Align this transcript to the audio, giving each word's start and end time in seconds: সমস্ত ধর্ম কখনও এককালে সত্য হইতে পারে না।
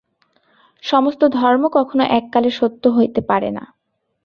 সমস্ত 0.83 1.21
ধর্ম 1.37 1.63
কখনও 1.77 2.05
এককালে 2.17 2.49
সত্য 2.51 2.83
হইতে 2.89 3.21
পারে 3.21 3.49
না। 3.51 3.63